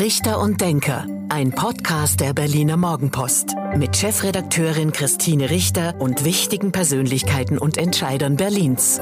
[0.00, 7.58] Richter und Denker, ein Podcast der Berliner Morgenpost mit Chefredakteurin Christine Richter und wichtigen Persönlichkeiten
[7.58, 8.98] und Entscheidern Berlins.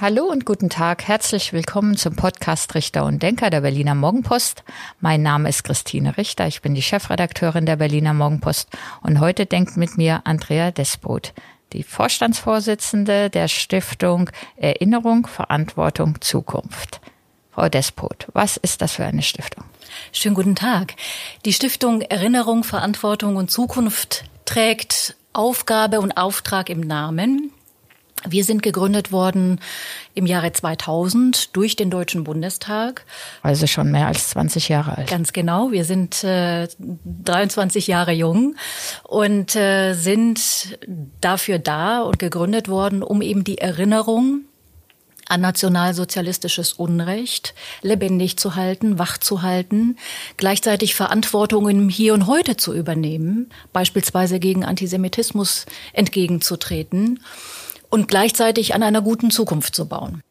[0.00, 1.06] Hallo und guten Tag.
[1.06, 4.64] Herzlich willkommen zum Podcast Richter und Denker der Berliner Morgenpost.
[5.00, 6.46] Mein Name ist Christine Richter.
[6.46, 8.70] Ich bin die Chefredakteurin der Berliner Morgenpost
[9.02, 11.34] und heute denkt mit mir Andrea Despot,
[11.74, 17.02] die Vorstandsvorsitzende der Stiftung Erinnerung, Verantwortung, Zukunft.
[17.52, 19.64] Frau Despot, was ist das für eine Stiftung?
[20.10, 20.94] Schönen guten Tag.
[21.44, 27.52] Die Stiftung Erinnerung, Verantwortung und Zukunft trägt Aufgabe und Auftrag im Namen.
[28.26, 29.60] Wir sind gegründet worden
[30.14, 33.04] im Jahre 2000 durch den Deutschen Bundestag.
[33.42, 35.10] Also schon mehr als 20 Jahre alt.
[35.10, 35.72] Ganz genau.
[35.72, 38.54] Wir sind äh, 23 Jahre jung
[39.02, 40.78] und äh, sind
[41.20, 44.42] dafür da und gegründet worden, um eben die Erinnerung
[45.32, 49.96] an nationalsozialistisches Unrecht lebendig zu halten, wach zu halten,
[50.36, 57.20] gleichzeitig Verantwortung im Hier und Heute zu übernehmen, beispielsweise gegen Antisemitismus entgegenzutreten
[57.88, 60.22] und gleichzeitig an einer guten Zukunft zu bauen.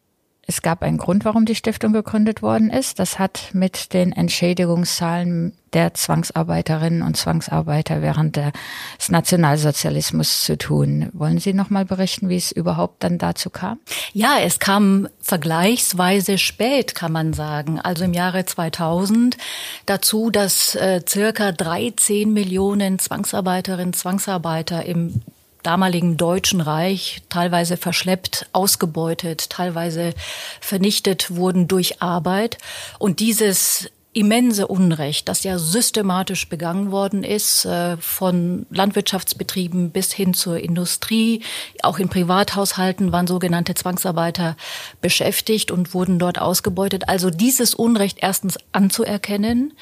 [0.52, 2.98] Es gab einen Grund, warum die Stiftung gegründet worden ist.
[2.98, 11.08] Das hat mit den Entschädigungszahlen der Zwangsarbeiterinnen und Zwangsarbeiter während des Nationalsozialismus zu tun.
[11.14, 13.78] Wollen Sie noch mal berichten, wie es überhaupt dann dazu kam?
[14.12, 17.80] Ja, es kam vergleichsweise spät, kann man sagen.
[17.80, 19.38] Also im Jahre 2000
[19.86, 25.22] dazu, dass äh, circa 13 Millionen Zwangsarbeiterinnen, Zwangsarbeiter im
[25.62, 30.14] damaligen Deutschen Reich teilweise verschleppt, ausgebeutet, teilweise
[30.60, 32.58] vernichtet wurden durch Arbeit.
[32.98, 40.34] Und dieses immense Unrecht, das ja systematisch begangen worden ist, äh, von Landwirtschaftsbetrieben bis hin
[40.34, 41.42] zur Industrie.
[41.82, 44.56] Auch in Privathaushalten waren sogenannte Zwangsarbeiter
[45.00, 47.08] beschäftigt und wurden dort ausgebeutet.
[47.08, 49.72] Also dieses Unrecht erstens anzuerkennen,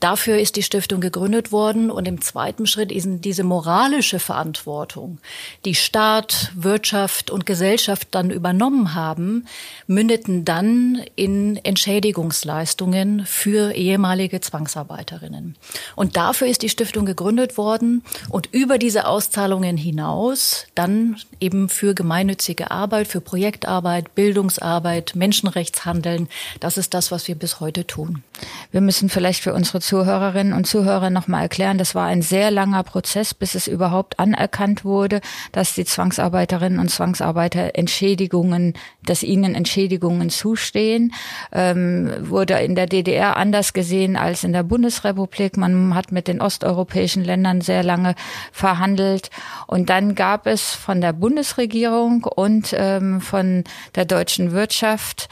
[0.00, 5.18] Dafür ist die Stiftung gegründet worden und im zweiten Schritt ist diese moralische Verantwortung,
[5.66, 9.46] die Staat, Wirtschaft und Gesellschaft dann übernommen haben,
[9.86, 15.56] mündeten dann in Entschädigungsleistungen für ehemalige Zwangsarbeiterinnen.
[15.96, 21.94] Und dafür ist die Stiftung gegründet worden und über diese Auszahlungen hinaus dann eben für
[21.94, 26.28] gemeinnützige Arbeit, für Projektarbeit, Bildungsarbeit, Menschenrechtshandeln.
[26.58, 28.22] Das ist das, was wir bis heute tun.
[28.72, 32.84] Wir müssen vielleicht für unsere Zuhörerinnen und Zuhörer nochmal erklären, das war ein sehr langer
[32.84, 35.20] Prozess, bis es überhaupt anerkannt wurde,
[35.50, 38.74] dass die Zwangsarbeiterinnen und Zwangsarbeiter Entschädigungen,
[39.04, 41.12] dass ihnen Entschädigungen zustehen.
[41.50, 45.56] Ähm, wurde in der DDR anders gesehen als in der Bundesrepublik.
[45.56, 48.14] Man hat mit den osteuropäischen Ländern sehr lange
[48.52, 49.30] verhandelt.
[49.66, 53.64] Und dann gab es von der Bundesregierung und ähm, von
[53.96, 55.28] der deutschen Wirtschaft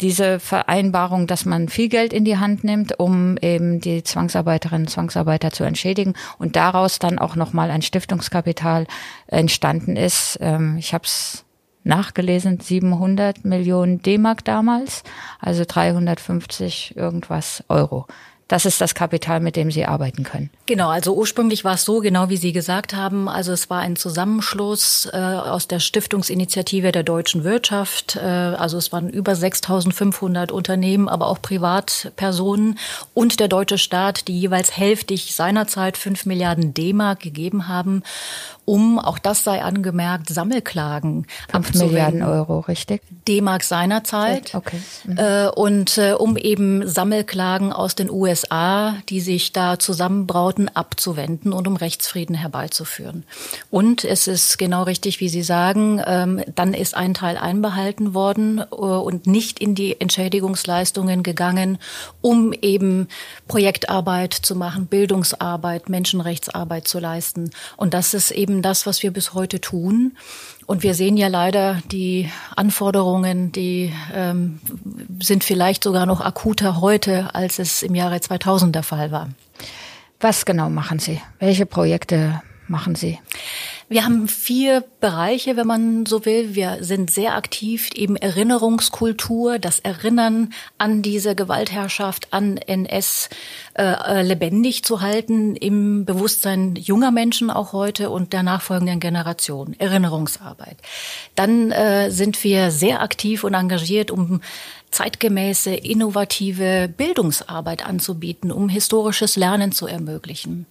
[0.00, 4.90] diese Vereinbarung, dass man viel Geld in die Hand nimmt, um eben die Zwangsarbeiterinnen und
[4.90, 8.86] Zwangsarbeiter zu entschädigen und daraus dann auch nochmal ein Stiftungskapital
[9.26, 10.38] entstanden ist.
[10.40, 11.44] Ähm, ich habe es
[11.84, 15.02] nachgelesen, 700 Millionen D-Mark damals,
[15.40, 18.06] also 350 irgendwas Euro
[18.48, 20.48] das ist das Kapital, mit dem Sie arbeiten können.
[20.64, 23.28] Genau, also ursprünglich war es so, genau wie Sie gesagt haben.
[23.28, 28.16] Also es war ein Zusammenschluss äh, aus der Stiftungsinitiative der deutschen Wirtschaft.
[28.16, 32.78] Äh, also es waren über 6.500 Unternehmen, aber auch Privatpersonen
[33.12, 38.02] und der deutsche Staat, die jeweils hälftig seinerzeit 5 Milliarden D-Mark gegeben haben
[38.68, 43.00] um, auch das sei angemerkt, Sammelklagen 5 Milliarden Euro, richtig?
[43.26, 44.54] D-Mark seinerzeit.
[44.54, 44.78] Okay.
[45.04, 45.16] Mhm.
[45.16, 51.66] Äh, und äh, um eben Sammelklagen aus den USA, die sich da zusammenbrauten, abzuwenden und
[51.66, 53.24] um Rechtsfrieden herbeizuführen.
[53.70, 58.58] Und es ist genau richtig, wie Sie sagen, ähm, dann ist ein Teil einbehalten worden
[58.70, 61.78] äh, und nicht in die Entschädigungsleistungen gegangen,
[62.20, 63.08] um eben
[63.46, 67.50] Projektarbeit zu machen, Bildungsarbeit, Menschenrechtsarbeit zu leisten.
[67.78, 70.16] Und das ist eben eben das, was wir bis heute tun.
[70.66, 74.58] Und wir sehen ja leider, die Anforderungen, die ähm,
[75.20, 79.28] sind vielleicht sogar noch akuter heute, als es im Jahre 2000 der Fall war.
[80.20, 81.20] Was genau machen Sie?
[81.38, 83.18] Welche Projekte machen Sie?
[83.90, 86.54] Wir haben vier Bereiche, wenn man so will.
[86.54, 93.30] Wir sind sehr aktiv, eben Erinnerungskultur, das Erinnern an diese Gewaltherrschaft, an NS
[93.74, 99.74] äh, äh, lebendig zu halten im Bewusstsein junger Menschen auch heute und der nachfolgenden Generation.
[99.78, 100.76] Erinnerungsarbeit.
[101.34, 104.42] Dann äh, sind wir sehr aktiv und engagiert, um
[104.90, 110.66] zeitgemäße, innovative Bildungsarbeit anzubieten, um historisches Lernen zu ermöglichen.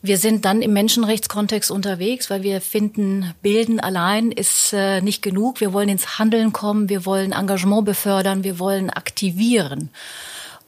[0.00, 5.60] Wir sind dann im Menschenrechtskontext unterwegs, weil wir finden, Bilden allein ist äh, nicht genug.
[5.60, 9.90] Wir wollen ins Handeln kommen, wir wollen Engagement befördern, wir wollen aktivieren.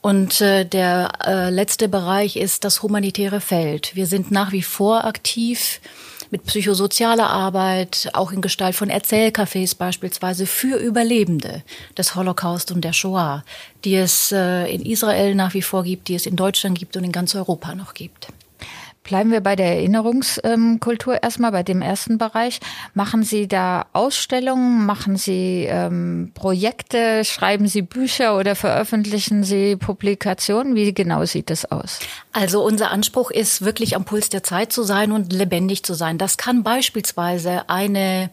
[0.00, 3.94] Und äh, der äh, letzte Bereich ist das humanitäre Feld.
[3.94, 5.80] Wir sind nach wie vor aktiv
[6.30, 11.62] mit psychosozialer Arbeit, auch in Gestalt von Erzählcafés beispielsweise für Überlebende
[11.96, 13.44] des Holocaust und der Shoah,
[13.84, 17.04] die es äh, in Israel nach wie vor gibt, die es in Deutschland gibt und
[17.04, 18.28] in ganz Europa noch gibt.
[19.02, 22.60] Bleiben wir bei der Erinnerungskultur erstmal, bei dem ersten Bereich.
[22.94, 30.74] Machen Sie da Ausstellungen, machen Sie ähm, Projekte, schreiben Sie Bücher oder veröffentlichen Sie Publikationen?
[30.74, 31.98] Wie genau sieht das aus?
[32.32, 36.18] Also unser Anspruch ist wirklich am Puls der Zeit zu sein und lebendig zu sein.
[36.18, 38.30] Das kann beispielsweise eine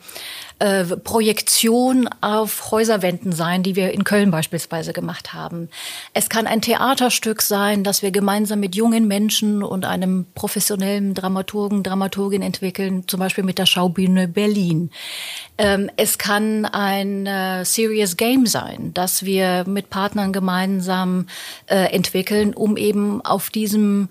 [0.59, 5.69] äh, Projektion auf Häuserwänden sein, die wir in Köln beispielsweise gemacht haben.
[6.13, 11.83] Es kann ein Theaterstück sein, das wir gemeinsam mit jungen Menschen und einem professionellen Dramaturgen,
[11.83, 14.89] Dramaturgin entwickeln, zum Beispiel mit der Schaubühne Berlin.
[15.57, 21.27] Ähm, es kann ein äh, Serious Game sein, das wir mit Partnern gemeinsam
[21.67, 24.09] äh, entwickeln, um eben auf diesem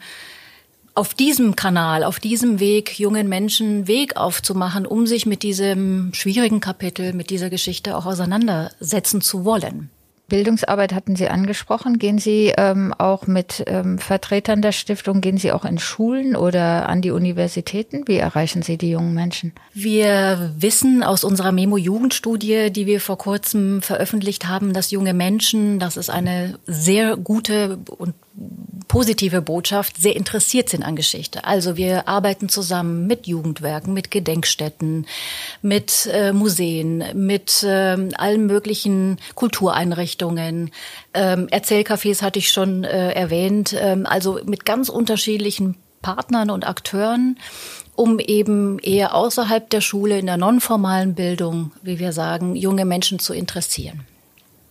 [0.97, 6.61] auf diesem Kanal, auf diesem Weg jungen Menschen Weg aufzumachen, um sich mit diesem schwierigen
[6.61, 9.91] Kapitel, mit dieser Geschichte auch auseinandersetzen zu wollen.
[10.29, 11.99] Bildungsarbeit hatten Sie angesprochen.
[11.99, 16.89] Gehen Sie ähm, auch mit ähm, Vertretern der Stiftung, gehen Sie auch in Schulen oder
[16.89, 18.09] an die Universitäten?
[18.09, 19.53] Wie erreichen Sie die jungen Menschen?
[19.73, 25.97] Wir wissen aus unserer Memo-Jugendstudie, die wir vor kurzem veröffentlicht haben, dass junge Menschen, das
[25.97, 28.15] ist eine sehr gute und
[28.89, 31.45] positive Botschaft, sehr interessiert sind an Geschichte.
[31.45, 35.07] Also wir arbeiten zusammen mit Jugendwerken, mit Gedenkstätten,
[35.63, 40.71] mit äh, Museen, mit äh, allen möglichen Kultureinrichtungen.
[41.15, 43.75] Ähm, Erzählcafés hatte ich schon äh, erwähnt.
[43.79, 47.39] Ähm, also mit ganz unterschiedlichen Partnern und Akteuren,
[47.97, 53.19] um eben eher außerhalb der Schule in der nonformalen Bildung, wie wir sagen, junge Menschen
[53.19, 54.07] zu interessieren.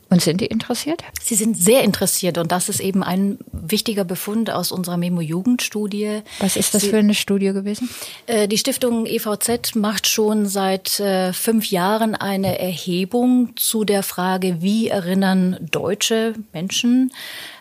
[0.09, 1.03] Und sind die interessiert?
[1.21, 6.21] Sie sind sehr interessiert und das ist eben ein wichtiger Befund aus unserer Memo-Jugendstudie.
[6.39, 7.89] Was ist das Sie, für eine Studie gewesen?
[8.27, 14.61] Äh, die Stiftung EVZ macht schon seit äh, fünf Jahren eine Erhebung zu der Frage,
[14.61, 17.11] wie erinnern deutsche Menschen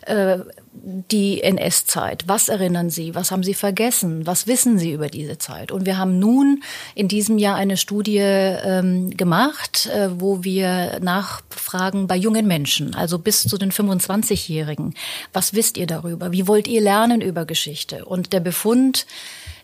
[0.07, 0.39] äh,
[0.73, 2.25] die NS-Zeit?
[2.27, 3.15] Was erinnern Sie?
[3.15, 4.27] Was haben Sie vergessen?
[4.27, 5.73] Was wissen Sie über diese Zeit?
[5.73, 6.63] Und wir haben nun
[6.95, 13.19] in diesem Jahr eine Studie ähm, gemacht, äh, wo wir nachfragen bei jungen Menschen, also
[13.19, 14.95] bis zu den 25-Jährigen.
[15.33, 16.33] Was wisst ihr darüber?
[16.33, 18.05] Wie wollt ihr lernen über Geschichte?
[18.05, 19.07] Und der Befund,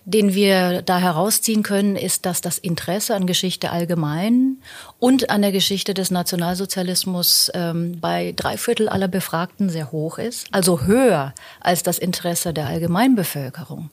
[0.04, 4.56] den wir da herausziehen können, ist, dass das Interesse an Geschichte allgemein
[4.98, 10.46] und an der Geschichte des Nationalsozialismus ähm, bei drei Viertel aller Befragten sehr hoch ist,
[10.52, 13.90] also höher als das Interesse der Allgemeinbevölkerung.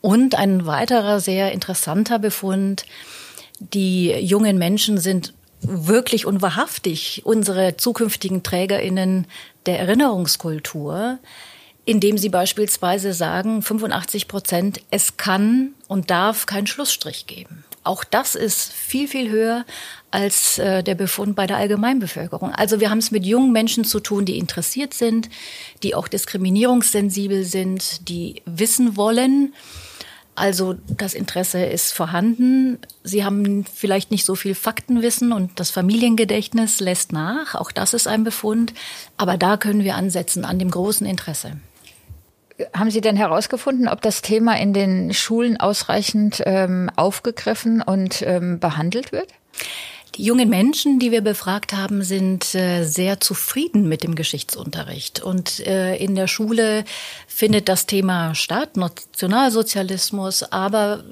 [0.00, 2.86] Und ein weiterer sehr interessanter Befund,
[3.58, 9.26] die jungen Menschen sind wirklich und wahrhaftig unsere zukünftigen Trägerinnen
[9.66, 11.18] der Erinnerungskultur
[11.90, 17.64] indem sie beispielsweise sagen, 85 Prozent, es kann und darf keinen Schlussstrich geben.
[17.82, 19.64] Auch das ist viel, viel höher
[20.12, 22.52] als äh, der Befund bei der Allgemeinbevölkerung.
[22.52, 25.30] Also wir haben es mit jungen Menschen zu tun, die interessiert sind,
[25.82, 29.52] die auch diskriminierungssensibel sind, die wissen wollen.
[30.36, 32.78] Also das Interesse ist vorhanden.
[33.02, 37.56] Sie haben vielleicht nicht so viel Faktenwissen und das Familiengedächtnis lässt nach.
[37.56, 38.74] Auch das ist ein Befund.
[39.16, 41.56] Aber da können wir ansetzen an dem großen Interesse.
[42.74, 48.58] Haben Sie denn herausgefunden, ob das Thema in den Schulen ausreichend ähm, aufgegriffen und ähm,
[48.60, 49.28] behandelt wird?
[50.16, 55.20] Die jungen Menschen, die wir befragt haben, sind äh, sehr zufrieden mit dem Geschichtsunterricht.
[55.22, 56.84] Und äh, in der Schule
[57.28, 61.04] findet das Thema statt, Nationalsozialismus, aber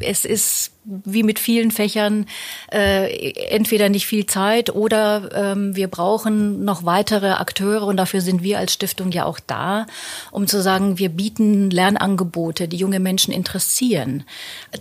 [0.00, 2.26] es ist wie mit vielen Fächern
[2.72, 8.42] äh, entweder nicht viel Zeit oder ähm, wir brauchen noch weitere Akteure und dafür sind
[8.42, 9.86] wir als Stiftung ja auch da,
[10.30, 14.24] um zu sagen, wir bieten Lernangebote, die junge Menschen interessieren,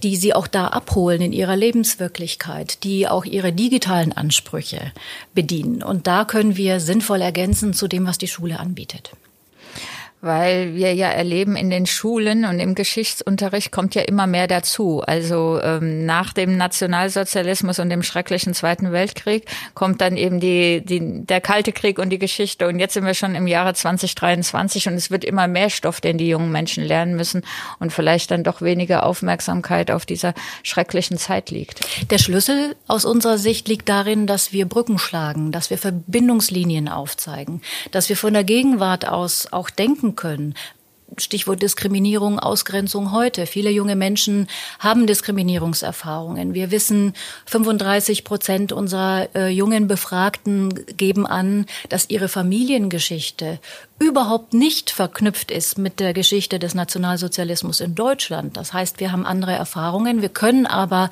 [0.01, 4.91] die sie auch da abholen in ihrer Lebenswirklichkeit, die auch ihre digitalen Ansprüche
[5.33, 5.83] bedienen.
[5.83, 9.11] Und da können wir sinnvoll ergänzen zu dem, was die Schule anbietet
[10.23, 15.01] weil wir ja erleben in den Schulen und im Geschichtsunterricht kommt ja immer mehr dazu.
[15.05, 21.25] Also ähm, nach dem Nationalsozialismus und dem schrecklichen Zweiten Weltkrieg kommt dann eben die, die,
[21.25, 22.69] der Kalte Krieg und die Geschichte.
[22.69, 26.17] Und jetzt sind wir schon im Jahre 2023 und es wird immer mehr Stoff, den
[26.17, 27.41] die jungen Menschen lernen müssen
[27.79, 31.81] und vielleicht dann doch weniger Aufmerksamkeit auf dieser schrecklichen Zeit liegt.
[32.11, 37.61] Der Schlüssel aus unserer Sicht liegt darin, dass wir Brücken schlagen, dass wir Verbindungslinien aufzeigen,
[37.91, 40.55] dass wir von der Gegenwart aus auch denken können
[41.17, 43.45] Stichwort Diskriminierung, Ausgrenzung heute.
[43.45, 44.47] Viele junge Menschen
[44.79, 46.53] haben Diskriminierungserfahrungen.
[46.53, 47.13] Wir wissen,
[47.45, 53.59] 35 Prozent unserer äh, jungen Befragten geben an, dass ihre Familiengeschichte
[53.99, 58.57] überhaupt nicht verknüpft ist mit der Geschichte des Nationalsozialismus in Deutschland.
[58.57, 60.21] Das heißt, wir haben andere Erfahrungen.
[60.21, 61.09] Wir können aber,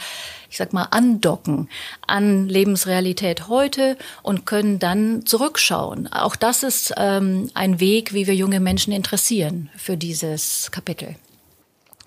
[0.51, 1.69] ich sag mal, andocken
[2.05, 6.11] an Lebensrealität heute und können dann zurückschauen.
[6.11, 11.15] Auch das ist ähm, ein Weg, wie wir junge Menschen interessieren für dieses Kapitel.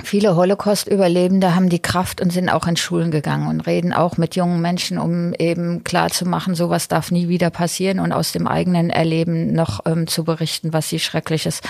[0.02, 4.36] Viele Holocaust-Überlebende haben die Kraft und sind auch in Schulen gegangen und reden auch mit
[4.36, 8.46] jungen Menschen, um eben klar zu machen, sowas darf nie wieder passieren und aus dem
[8.46, 11.60] eigenen Erleben noch ähm, zu berichten, was sie Schreckliches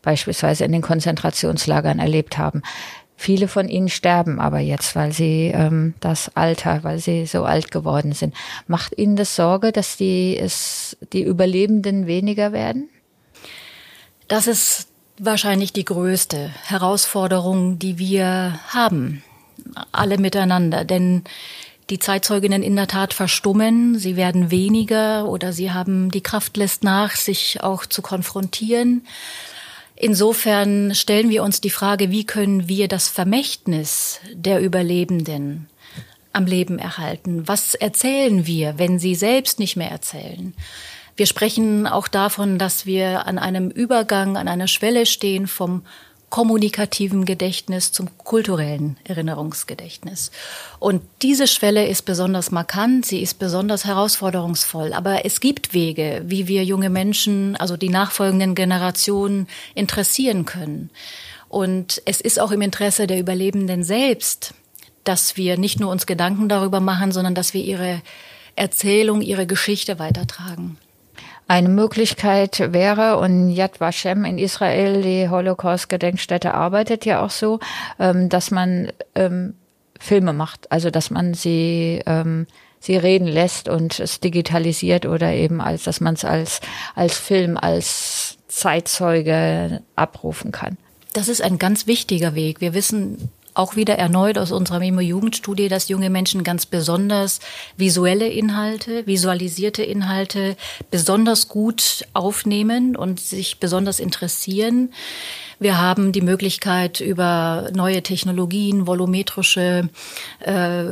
[0.00, 2.62] beispielsweise in den Konzentrationslagern erlebt haben.
[3.16, 7.70] Viele von ihnen sterben aber jetzt, weil sie ähm, das Alter, weil sie so alt
[7.70, 8.34] geworden sind.
[8.66, 12.88] Macht Ihnen das Sorge, dass die, es, die Überlebenden weniger werden?
[14.26, 14.88] Das ist
[15.18, 19.22] wahrscheinlich die größte Herausforderung, die wir haben,
[19.92, 20.84] alle miteinander.
[20.84, 21.22] Denn
[21.90, 26.82] die Zeitzeuginnen in der Tat verstummen, sie werden weniger oder sie haben die Kraft lässt
[26.84, 29.06] nach, sich auch zu konfrontieren.
[30.04, 35.68] Insofern stellen wir uns die Frage, wie können wir das Vermächtnis der Überlebenden
[36.32, 37.46] am Leben erhalten?
[37.46, 40.54] Was erzählen wir, wenn sie selbst nicht mehr erzählen?
[41.14, 45.84] Wir sprechen auch davon, dass wir an einem Übergang, an einer Schwelle stehen vom
[46.32, 50.30] kommunikativen Gedächtnis zum kulturellen Erinnerungsgedächtnis.
[50.78, 54.94] Und diese Schwelle ist besonders markant, sie ist besonders herausforderungsvoll.
[54.94, 60.88] Aber es gibt Wege, wie wir junge Menschen, also die nachfolgenden Generationen interessieren können.
[61.50, 64.54] Und es ist auch im Interesse der Überlebenden selbst,
[65.04, 68.00] dass wir nicht nur uns Gedanken darüber machen, sondern dass wir ihre
[68.56, 70.78] Erzählung, ihre Geschichte weitertragen.
[71.48, 77.60] Eine Möglichkeit wäre, und Yad Vashem in Israel, die Holocaust-Gedenkstätte, arbeitet ja auch so,
[77.98, 79.54] ähm, dass man ähm,
[79.98, 82.46] Filme macht, also dass man sie ähm,
[82.80, 86.60] sie reden lässt und es digitalisiert oder eben als dass man es als
[86.96, 90.76] als Film als Zeitzeuge abrufen kann.
[91.12, 92.60] Das ist ein ganz wichtiger Weg.
[92.60, 97.40] Wir wissen auch wieder erneut aus unserer Memo-Jugendstudie, dass junge Menschen ganz besonders
[97.76, 100.56] visuelle Inhalte, visualisierte Inhalte
[100.90, 104.90] besonders gut aufnehmen und sich besonders interessieren.
[105.62, 109.88] Wir haben die Möglichkeit, über neue Technologien, volumetrische
[110.40, 110.84] äh,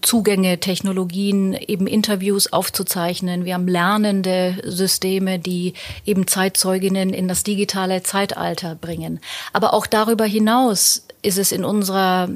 [0.00, 3.44] Zugänge, Technologien, eben Interviews aufzuzeichnen.
[3.44, 5.72] Wir haben lernende Systeme, die
[6.06, 9.18] eben Zeitzeuginnen in das digitale Zeitalter bringen.
[9.52, 12.28] Aber auch darüber hinaus ist es in unserer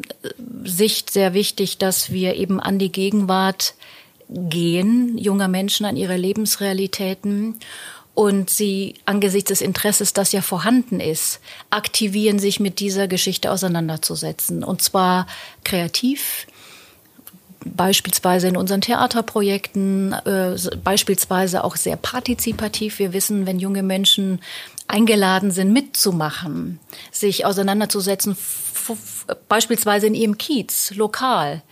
[0.64, 3.74] Sicht sehr wichtig, dass wir eben an die Gegenwart
[4.28, 7.56] gehen, junger Menschen an ihre Lebensrealitäten
[8.14, 11.40] und sie angesichts des Interesses, das ja vorhanden ist,
[11.70, 14.64] aktivieren, sich mit dieser Geschichte auseinanderzusetzen.
[14.64, 15.26] Und zwar
[15.64, 16.46] kreativ,
[17.64, 22.98] beispielsweise in unseren Theaterprojekten, äh, beispielsweise auch sehr partizipativ.
[22.98, 24.40] Wir wissen, wenn junge Menschen
[24.86, 26.80] eingeladen sind, mitzumachen,
[27.12, 28.36] sich auseinanderzusetzen,
[29.48, 31.62] beispielsweise in ihrem Kiez, lokal,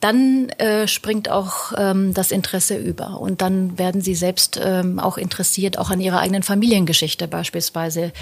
[0.00, 3.20] dann äh, springt auch ähm, das Interesse über.
[3.20, 8.12] Und dann werden sie selbst ähm, auch interessiert, auch an ihrer eigenen Familiengeschichte beispielsweise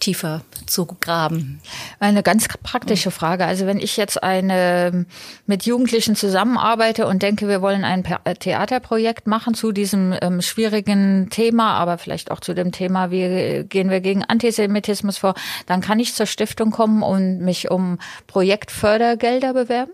[0.00, 1.60] tiefer zu graben.
[1.98, 3.44] Eine ganz praktische Frage.
[3.44, 5.06] Also wenn ich jetzt eine
[5.46, 11.74] mit Jugendlichen zusammenarbeite und denke, wir wollen ein Theaterprojekt machen zu diesem ähm, schwierigen Thema,
[11.74, 15.34] aber vielleicht auch zu dem Thema, wie gehen wir gegen Antisemitismus vor,
[15.66, 19.92] dann kann ich zur Stiftung kommen und mich um Projektfördergelder bewerben?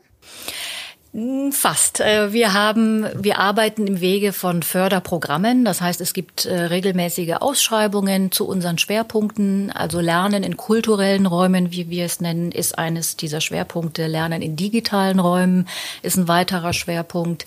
[1.17, 2.01] Hm, fast.
[2.01, 5.65] Äh, wir haben, wir arbeiten im Wege von Förderprogrammen.
[5.65, 9.73] Das heißt, es gibt äh, regelmäßige Ausschreibungen zu unseren Schwerpunkten.
[9.73, 14.09] Also Lernen in kulturellen Räumen, wie wir es nennen, ist eines dieser Schwerpunkte.
[14.09, 15.67] Lernen in digitalen Räumen
[16.03, 17.47] ist ein weiterer Schwerpunkt.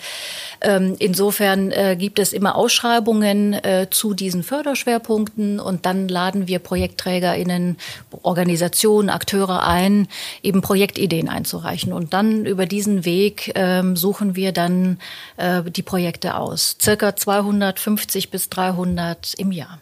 [0.61, 3.55] Ähm, insofern äh, gibt es immer Ausschreibungen
[3.91, 7.77] zu diesen Förderschwerpunkten und dann laden wir ProjektträgerInnen,
[8.23, 10.07] Organisationen, Akteure ein,
[10.41, 14.98] eben Projektideen einzureichen und dann über diesen Weg ähm, suchen wir dann
[15.38, 16.78] äh, die Projekte aus.
[16.82, 19.80] Circa 250 bis 300 im Jahr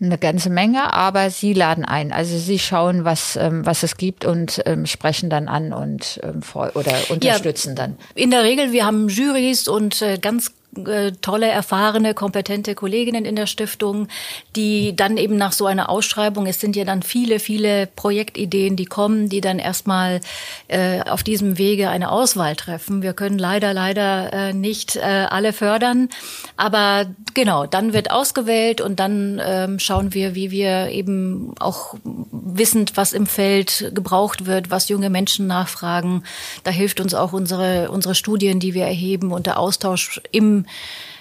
[0.00, 2.12] eine ganze Menge, aber Sie laden ein.
[2.12, 6.40] Also Sie schauen, was, ähm, was es gibt und ähm, sprechen dann an und ähm,
[6.74, 7.96] oder unterstützen ja, dann.
[8.14, 13.36] In der Regel, wir haben Jurys und äh, ganz äh, tolle, erfahrene, kompetente Kolleginnen in
[13.36, 14.08] der Stiftung,
[14.56, 18.86] die dann eben nach so einer Ausschreibung, es sind ja dann viele, viele Projektideen, die
[18.86, 20.20] kommen, die dann erstmal
[20.68, 23.02] äh, auf diesem Wege eine Auswahl treffen.
[23.02, 26.08] Wir können leider, leider äh, nicht äh, alle fördern,
[26.56, 32.96] aber genau, dann wird ausgewählt und dann ähm, schauen wir, wie wir eben auch wissend,
[32.96, 36.24] was im Feld gebraucht wird, was junge Menschen nachfragen.
[36.64, 40.61] Da hilft uns auch unsere, unsere Studien, die wir erheben und der Austausch im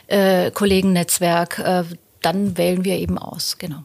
[0.08, 1.60] äh, Kollegennetzwerk.
[1.60, 1.84] Äh,
[2.22, 3.84] dann wählen wir eben aus, genau.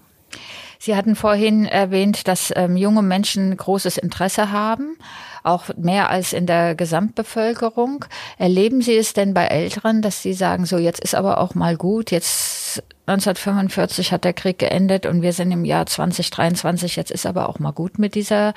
[0.79, 4.97] Sie hatten vorhin erwähnt, dass ähm, junge Menschen großes Interesse haben,
[5.43, 8.05] auch mehr als in der Gesamtbevölkerung.
[8.39, 11.77] Erleben Sie es denn bei Älteren, dass Sie sagen, so jetzt ist aber auch mal
[11.77, 17.27] gut, jetzt 1945 hat der Krieg geendet und wir sind im Jahr 2023, jetzt ist
[17.27, 18.53] aber auch mal gut mit dieser,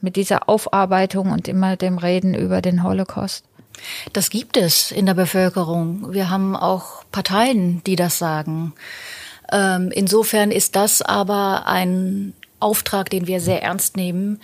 [0.00, 3.44] mit dieser Aufarbeitung und immer dem Reden über den Holocaust?
[4.12, 6.12] Das gibt es in der Bevölkerung.
[6.12, 8.72] Wir haben auch Parteien, die das sagen.
[9.52, 14.40] Ähm, insofern ist das aber ein Auftrag, den wir sehr ernst nehmen,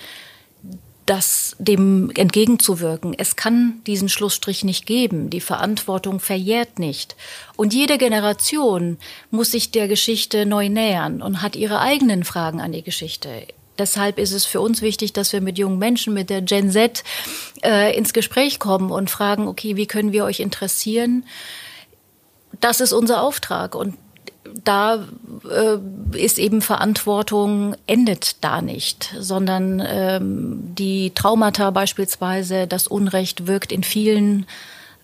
[1.06, 3.14] das dem entgegenzuwirken.
[3.18, 5.28] Es kann diesen Schlussstrich nicht geben.
[5.28, 7.16] Die Verantwortung verjährt nicht.
[7.56, 8.96] Und jede Generation
[9.32, 13.46] muss sich der Geschichte neu nähern und hat ihre eigenen Fragen an die Geschichte.
[13.80, 17.02] Deshalb ist es für uns wichtig, dass wir mit jungen Menschen, mit der Gen Z
[17.64, 21.24] äh, ins Gespräch kommen und fragen, okay, wie können wir euch interessieren?
[22.60, 23.96] Das ist unser Auftrag und
[24.64, 25.06] da
[25.50, 33.72] äh, ist eben Verantwortung endet da nicht, sondern ähm, die Traumata beispielsweise, das Unrecht wirkt
[33.72, 34.44] in vielen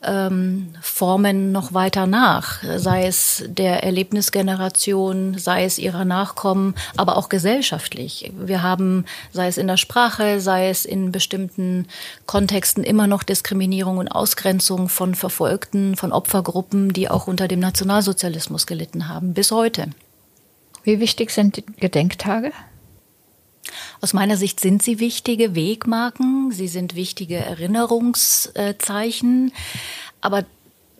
[0.07, 7.29] ähm, Formen noch weiter nach, sei es der Erlebnisgeneration, sei es ihrer Nachkommen, aber auch
[7.29, 8.33] gesellschaftlich.
[8.39, 11.87] Wir haben, sei es in der Sprache, sei es in bestimmten
[12.27, 18.67] Kontexten immer noch Diskriminierung und Ausgrenzung von Verfolgten, von Opfergruppen, die auch unter dem Nationalsozialismus
[18.67, 19.89] gelitten haben, bis heute.
[20.85, 22.53] Wie wichtig sind Gedenktage?
[24.01, 29.53] Aus meiner Sicht sind sie wichtige Wegmarken, sie sind wichtige Erinnerungszeichen,
[30.21, 30.45] aber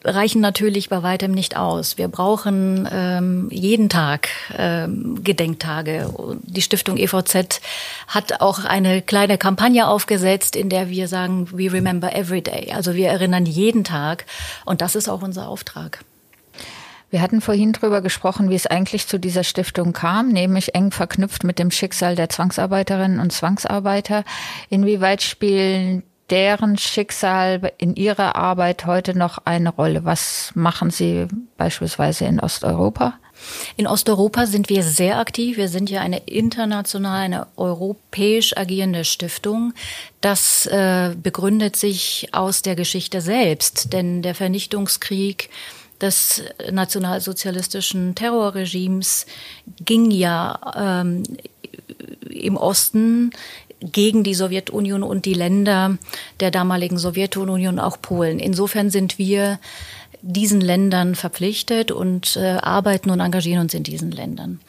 [0.07, 1.99] reichen natürlich bei weitem nicht aus.
[1.99, 6.13] Wir brauchen ähm, jeden Tag ähm, Gedenktage.
[6.43, 7.61] Die Stiftung EVZ
[8.07, 12.73] hat auch eine kleine Kampagne aufgesetzt, in der wir sagen, we remember every day.
[12.73, 14.25] Also wir erinnern jeden Tag
[14.65, 16.05] und das ist auch unser Auftrag.
[17.11, 21.45] Wir hatten vorhin darüber gesprochen, wie es eigentlich zu dieser Stiftung kam, nämlich eng verknüpft
[21.45, 24.25] mit dem Schicksal der Zwangsarbeiterinnen und Zwangsarbeiter.
[24.71, 30.05] Inwieweit spielen deren Schicksal in Ihrer Arbeit heute noch eine Rolle?
[30.05, 33.15] Was machen Sie beispielsweise in Osteuropa?
[33.77, 35.59] In Osteuropa sind wir sehr aktiv.
[35.59, 39.75] Wir sind ja eine international, eine europäisch agierende Stiftung.
[40.21, 45.51] Das äh, begründet sich aus der Geschichte selbst, denn der Vernichtungskrieg
[46.01, 49.27] des nationalsozialistischen Terrorregimes
[49.85, 51.23] ging ja ähm,
[52.29, 53.31] im Osten
[53.81, 55.99] gegen die Sowjetunion und die Länder
[56.41, 58.39] der damaligen Sowjetunion, auch Polen.
[58.39, 59.59] Insofern sind wir
[60.27, 64.61] diesen Ländern verpflichtet und äh, arbeiten und engagieren uns in diesen Ländern.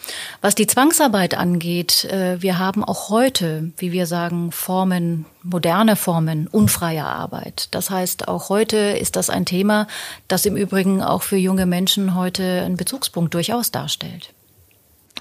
[0.41, 6.47] Was die Zwangsarbeit angeht, äh, wir haben auch heute, wie wir sagen, Formen, moderne Formen
[6.47, 7.69] unfreier Arbeit.
[7.71, 9.87] Das heißt, auch heute ist das ein Thema,
[10.27, 14.33] das im Übrigen auch für junge Menschen heute einen Bezugspunkt durchaus darstellt.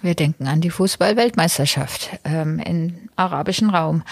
[0.02, 4.02] Wir denken an die Fußball-Weltmeisterschaft ähm, im arabischen Raum.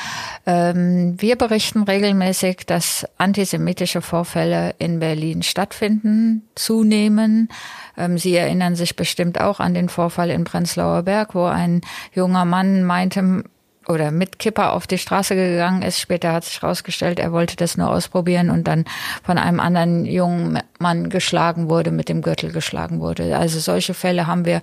[0.47, 7.49] Ähm, wir berichten regelmäßig, dass antisemitische Vorfälle in Berlin stattfinden, zunehmen.
[7.97, 12.45] Ähm, Sie erinnern sich bestimmt auch an den Vorfall in Prenzlauer Berg, wo ein junger
[12.45, 13.45] Mann meinte,
[13.89, 16.01] oder mit Kipper auf die Straße gegangen ist.
[16.01, 18.85] Später hat sich herausgestellt, er wollte das nur ausprobieren und dann
[19.23, 23.37] von einem anderen jungen Mann geschlagen wurde, mit dem Gürtel geschlagen wurde.
[23.37, 24.61] Also solche Fälle haben wir.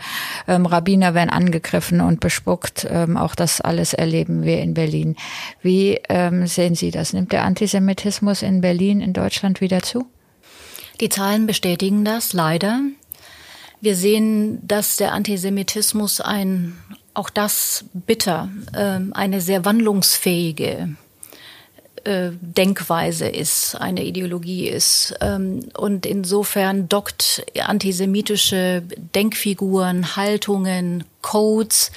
[0.48, 2.88] Ähm, Rabbiner werden angegriffen und bespuckt.
[2.90, 5.16] Ähm, auch das alles erleben wir in Berlin.
[5.62, 7.14] Wie ähm, sehen Sie das?
[7.14, 10.06] Nimmt der Antisemitismus in Berlin, in Deutschland wieder zu?
[11.00, 12.82] Die Zahlen bestätigen das leider.
[13.82, 16.78] Wir sehen, dass der Antisemitismus ein
[17.14, 20.96] auch das bitter, ähm, eine sehr wandlungsfähige
[22.04, 25.14] äh, Denkweise ist, eine Ideologie ist.
[25.22, 31.92] Ähm, und insofern dockt antisemitische Denkfiguren, Haltungen, Codes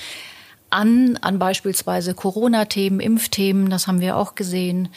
[0.68, 4.88] an, an beispielsweise Corona-Themen, Impfthemen, das haben wir auch gesehen.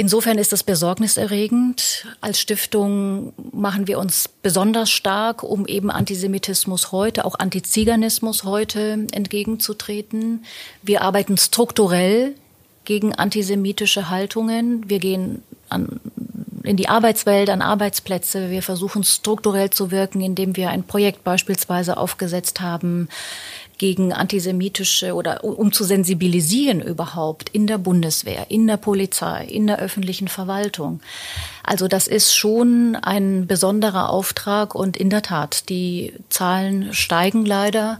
[0.00, 2.06] Insofern ist das besorgniserregend.
[2.22, 10.46] Als Stiftung machen wir uns besonders stark, um eben Antisemitismus heute, auch Antiziganismus heute entgegenzutreten.
[10.80, 12.34] Wir arbeiten strukturell
[12.86, 14.88] gegen antisemitische Haltungen.
[14.88, 16.00] Wir gehen an
[16.62, 18.50] in die Arbeitswelt, an Arbeitsplätze.
[18.50, 23.08] Wir versuchen strukturell zu wirken, indem wir ein Projekt beispielsweise aufgesetzt haben
[23.80, 29.78] gegen antisemitische oder um zu sensibilisieren überhaupt in der Bundeswehr, in der Polizei, in der
[29.78, 31.00] öffentlichen Verwaltung.
[31.62, 37.98] Also das ist schon ein besonderer Auftrag und in der Tat, die Zahlen steigen leider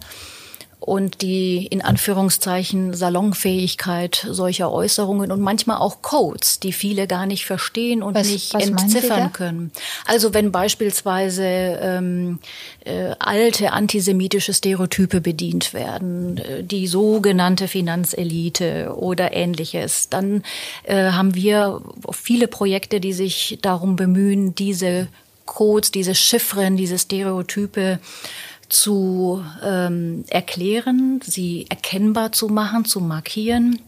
[0.81, 7.45] und die in Anführungszeichen Salonfähigkeit solcher Äußerungen und manchmal auch Codes, die viele gar nicht
[7.45, 9.73] verstehen und was, nicht was entziffern können.
[10.07, 12.39] Also wenn beispielsweise ähm,
[12.85, 20.43] äh, alte antisemitische Stereotype bedient werden, äh, die sogenannte Finanzelite oder ähnliches, dann
[20.85, 25.09] äh, haben wir viele Projekte, die sich darum bemühen, diese
[25.45, 27.99] Codes, diese Chiffren, diese Stereotype
[28.71, 33.81] zu ähm, erklären, sie erkennbar zu machen, zu markieren.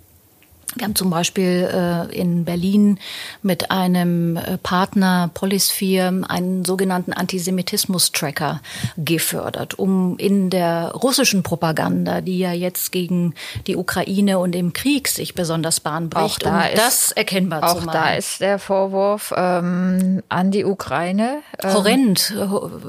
[0.74, 2.98] Wir haben zum Beispiel äh, in Berlin
[3.42, 8.60] mit einem äh, Partner Polisphere einen sogenannten Antisemitismus-Tracker
[8.96, 13.34] gefördert, um in der russischen Propaganda, die ja jetzt gegen
[13.66, 17.76] die Ukraine und im Krieg sich besonders Bahn bricht, da um ist, das erkennbar zu
[17.76, 17.88] machen.
[17.88, 21.40] Auch da ist der Vorwurf ähm, an die Ukraine.
[21.62, 22.34] Ähm, Horrend.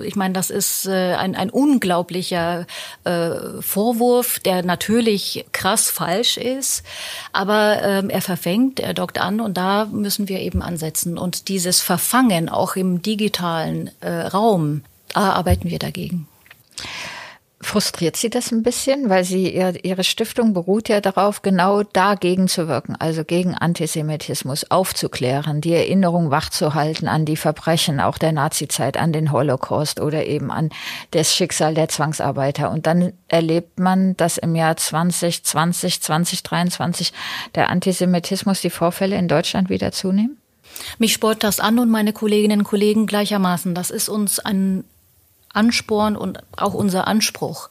[0.03, 2.65] Ich meine, das ist äh, ein, ein unglaublicher
[3.03, 6.83] äh, Vorwurf, der natürlich krass falsch ist,
[7.31, 11.17] aber ähm, er verfängt, er dockt an und da müssen wir eben ansetzen.
[11.17, 14.81] Und dieses Verfangen auch im digitalen äh, Raum,
[15.13, 16.27] da arbeiten wir dagegen.
[17.63, 22.67] Frustriert Sie das ein bisschen, weil Sie Ihre Stiftung beruht ja darauf, genau dagegen zu
[22.67, 29.13] wirken, also gegen Antisemitismus aufzuklären, die Erinnerung wachzuhalten an die Verbrechen auch der Nazizeit, an
[29.13, 30.69] den Holocaust oder eben an
[31.11, 32.69] das Schicksal der Zwangsarbeiter.
[32.69, 37.13] Und dann erlebt man, dass im Jahr 2020, 2023
[37.55, 40.37] der Antisemitismus, die Vorfälle in Deutschland wieder zunehmen?
[40.97, 43.73] Mich sport das an und meine Kolleginnen und Kollegen gleichermaßen.
[43.73, 44.83] Das ist uns ein
[45.53, 47.69] Ansporn und auch unser Anspruch.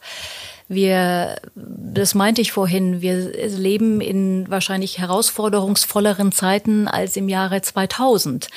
[0.69, 8.47] Wir, das meinte ich vorhin, wir leben in wahrscheinlich herausforderungsvolleren Zeiten als im Jahre 2000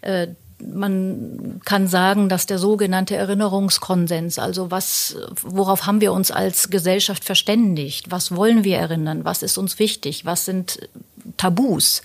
[0.00, 0.28] äh,
[0.62, 7.24] man kann sagen, dass der sogenannte Erinnerungskonsens, also was, worauf haben wir uns als Gesellschaft
[7.24, 8.10] verständigt?
[8.10, 9.24] Was wollen wir erinnern?
[9.24, 10.24] Was ist uns wichtig?
[10.24, 10.88] Was sind
[11.36, 12.02] Tabus?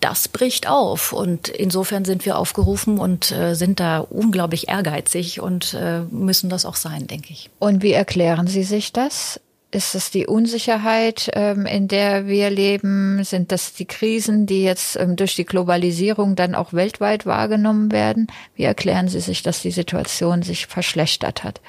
[0.00, 1.12] Das bricht auf.
[1.12, 6.64] Und insofern sind wir aufgerufen und äh, sind da unglaublich ehrgeizig und äh, müssen das
[6.64, 7.50] auch sein, denke ich.
[7.58, 9.40] Und wie erklären Sie sich das?
[9.70, 13.24] Ist es die Unsicherheit, ähm, in der wir leben?
[13.24, 18.28] Sind das die Krisen, die jetzt ähm, durch die Globalisierung dann auch weltweit wahrgenommen werden?
[18.54, 21.60] Wie erklären Sie sich, dass die Situation sich verschlechtert hat?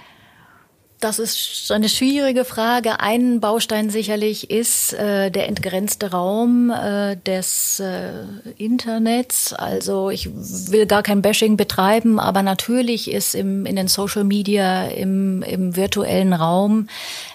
[1.06, 3.00] Das ist eine schwierige Frage.
[3.00, 8.24] Ein Baustein sicherlich ist äh, der entgrenzte Raum äh, des äh,
[8.58, 9.54] Internets.
[9.54, 14.88] Also ich will gar kein Bashing betreiben, aber natürlich ist im, in den Social Media,
[14.88, 16.88] im, im virtuellen Raum,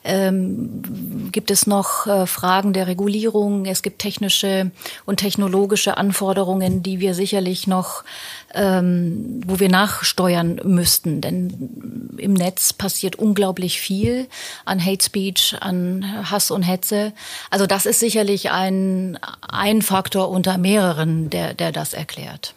[0.03, 3.67] ähm, gibt es noch äh, Fragen der Regulierung.
[3.67, 4.73] Es gibt technische
[5.07, 8.03] und technologische Anforderungen, die wir sicherlich noch
[8.55, 11.21] ähm, wo wir nachsteuern müssten.
[11.21, 14.27] Denn im Netz passiert unglaublich viel
[14.65, 17.13] an Hate Speech, an Hass und Hetze.
[17.51, 22.55] Also das ist sicherlich ein, ein Faktor unter mehreren, der, der das erklärt.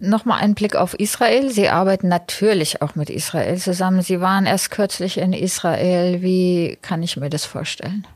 [0.00, 1.50] Nochmal ein Blick auf Israel.
[1.50, 4.02] Sie arbeiten natürlich auch mit Israel zusammen.
[4.02, 6.22] Sie waren erst kürzlich in Israel.
[6.22, 8.06] Wie kann ich mir das vorstellen,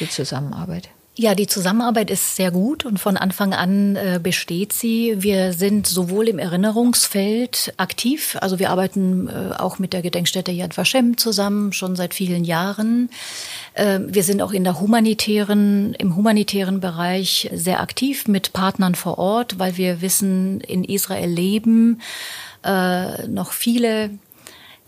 [0.00, 0.88] die Zusammenarbeit?
[1.20, 5.16] Ja, die Zusammenarbeit ist sehr gut und von Anfang an äh, besteht sie.
[5.18, 10.76] Wir sind sowohl im Erinnerungsfeld aktiv, also wir arbeiten äh, auch mit der Gedenkstätte Yad
[10.78, 13.10] Vashem zusammen, schon seit vielen Jahren.
[13.74, 19.18] Äh, wir sind auch in der humanitären, im humanitären Bereich sehr aktiv mit Partnern vor
[19.18, 22.00] Ort, weil wir wissen, in Israel leben
[22.64, 24.10] äh, noch viele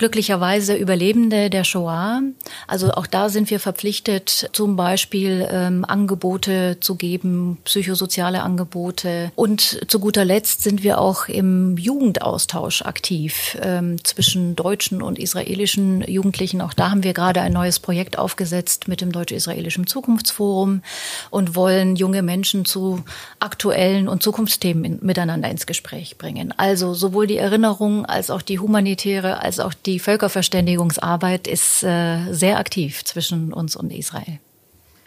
[0.01, 2.23] glücklicherweise Überlebende der Shoah.
[2.67, 9.31] Also auch da sind wir verpflichtet, zum Beispiel ähm, Angebote zu geben, psychosoziale Angebote.
[9.37, 16.01] Und zu guter Letzt sind wir auch im Jugendaustausch aktiv ähm, zwischen deutschen und israelischen
[16.09, 16.63] Jugendlichen.
[16.63, 20.81] Auch da haben wir gerade ein neues Projekt aufgesetzt mit dem Deutsch-Israelischen Zukunftsforum
[21.29, 23.05] und wollen junge Menschen zu
[23.39, 26.55] aktuellen und Zukunftsthemen in, miteinander ins Gespräch bringen.
[26.57, 32.33] Also sowohl die Erinnerung als auch die humanitäre als auch die die Völkerverständigungsarbeit ist äh,
[32.33, 34.39] sehr aktiv zwischen uns und Israel.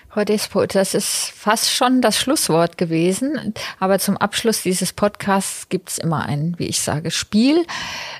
[0.09, 3.53] Frau Despot, das ist fast schon das Schlusswort gewesen.
[3.79, 7.65] Aber zum Abschluss dieses Podcasts gibt es immer ein, wie ich sage, Spiel.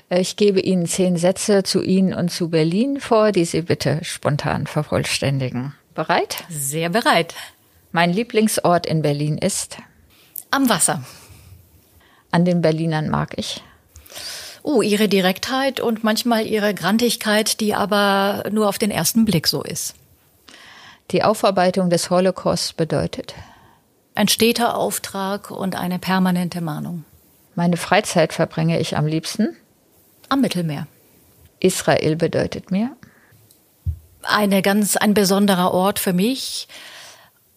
[0.08, 4.66] Ich gebe Ihnen zehn Sätze zu Ihnen und zu Berlin vor, die Sie bitte spontan
[4.66, 5.74] vervollständigen.
[5.94, 6.44] Bereit?
[6.48, 7.34] Sehr bereit.
[7.92, 9.76] Mein Lieblingsort in Berlin ist?
[10.50, 11.04] Am Wasser.
[12.32, 13.62] an den Berlinern mag ich?
[14.66, 19.62] Oh, ihre Direktheit und manchmal ihre Grantigkeit, die aber nur auf den ersten Blick so
[19.62, 19.94] ist.
[21.10, 23.34] Die Aufarbeitung des Holocaust bedeutet?
[24.14, 27.04] Ein steter Auftrag und eine permanente Mahnung.
[27.54, 29.54] Meine Freizeit verbringe ich am liebsten?
[30.30, 30.86] Am Mittelmeer.
[31.60, 32.96] Israel bedeutet mir?
[34.22, 36.68] Eine ganz, ein besonderer Ort für mich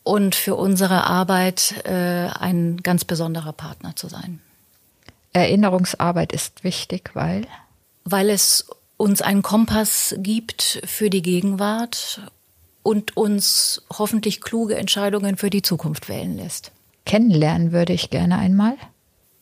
[0.03, 4.41] und für unsere Arbeit äh, ein ganz besonderer Partner zu sein.
[5.37, 7.45] Erinnerungsarbeit ist wichtig, weil?
[8.03, 12.21] Weil es uns einen Kompass gibt für die Gegenwart
[12.83, 16.71] und uns hoffentlich kluge Entscheidungen für die Zukunft wählen lässt.
[17.05, 18.75] Kennenlernen würde ich gerne einmal.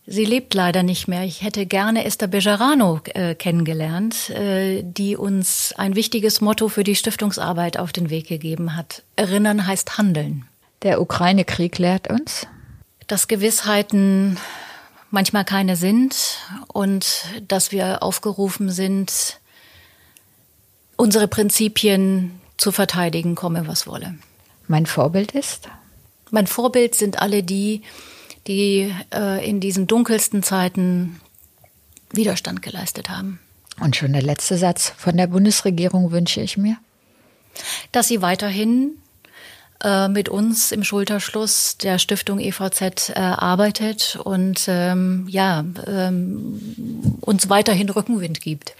[0.08, 1.24] Sie lebt leider nicht mehr.
[1.24, 6.96] Ich hätte gerne Esther Bejarano äh, kennengelernt, äh, die uns ein wichtiges Motto für die
[6.96, 9.02] Stiftungsarbeit auf den Weg gegeben hat.
[9.16, 10.46] Erinnern heißt handeln.
[10.84, 12.46] Der Ukraine-Krieg lehrt uns,
[13.08, 14.38] dass Gewissheiten
[15.16, 19.40] manchmal keine sind und dass wir aufgerufen sind,
[20.98, 24.16] unsere Prinzipien zu verteidigen, komme was wolle.
[24.68, 25.70] Mein Vorbild ist?
[26.32, 27.82] Mein Vorbild sind alle die,
[28.46, 31.22] die äh, in diesen dunkelsten Zeiten
[32.12, 33.40] Widerstand geleistet haben.
[33.80, 36.78] Und schon der letzte Satz von der Bundesregierung wünsche ich mir?
[37.94, 38.98] Dass sie weiterhin
[39.86, 47.50] äh, mit uns im Schulterschluss der Stiftung EVZ äh, arbeitet und ähm, ja, ähm, uns
[47.50, 48.74] weiterhin Rückenwind gibt.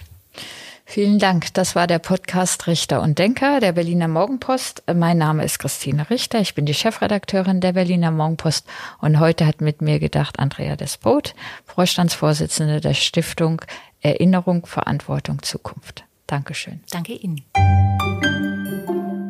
[0.84, 1.52] Vielen Dank.
[1.54, 4.82] Das war der Podcast Richter und Denker der Berliner Morgenpost.
[4.92, 6.40] Mein Name ist Christine Richter.
[6.40, 8.66] Ich bin die Chefredakteurin der Berliner Morgenpost
[9.00, 11.34] und heute hat mit mir gedacht Andrea Despot,
[11.66, 13.62] Vorstandsvorsitzende der Stiftung
[14.00, 16.04] Erinnerung, Verantwortung, Zukunft.
[16.26, 16.80] Dankeschön.
[16.90, 17.42] Danke Ihnen.